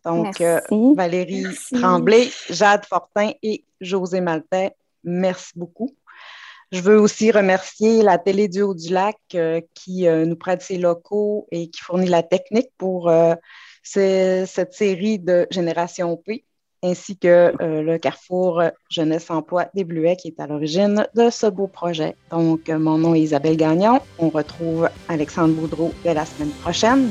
[0.05, 0.61] Donc, euh,
[0.97, 1.45] Valérie.
[1.73, 4.73] Tremblay, Jade Fortin et José Maltais,
[5.05, 5.95] merci beaucoup.
[6.71, 11.47] Je veux aussi remercier la Télé du Haut-du-Lac euh, qui euh, nous prête ses locaux
[11.53, 13.13] et qui fournit la technique pour
[13.83, 16.45] cette série de Génération P,
[16.85, 21.67] ainsi que le Carrefour Jeunesse Emploi des Bluets qui est à l'origine de ce beau
[21.67, 22.15] projet.
[22.31, 24.01] Donc, mon nom est Isabelle Gagnon.
[24.19, 27.11] On retrouve Alexandre Boudreau dès la semaine prochaine.